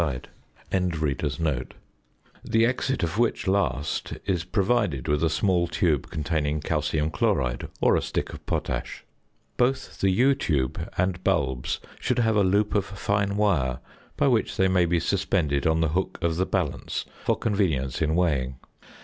[0.01, 0.99] 71) (containing a strong
[1.29, 1.75] solution of potash),
[2.43, 7.95] the exit of which last is provided with a small tube containing calcium chloride or
[7.95, 9.03] a stick of potash.
[9.57, 13.77] Both the ~U~ tube and bulbs should have a loop of fine wire,
[14.17, 18.15] by which they may be suspended on the hook of the balance for convenience in
[18.15, 18.55] weighing.